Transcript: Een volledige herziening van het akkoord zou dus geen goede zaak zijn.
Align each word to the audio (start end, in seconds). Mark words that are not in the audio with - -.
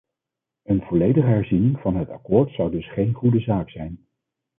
Een 0.63 0.81
volledige 0.81 1.25
herziening 1.27 1.79
van 1.79 1.95
het 1.95 2.09
akkoord 2.09 2.53
zou 2.53 2.71
dus 2.71 2.91
geen 2.93 3.13
goede 3.13 3.39
zaak 3.39 3.69
zijn. 3.69 4.07